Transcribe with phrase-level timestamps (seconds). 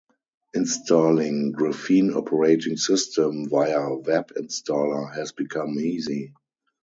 [0.55, 6.33] Installing Graphene Operating System via web installer has become easy.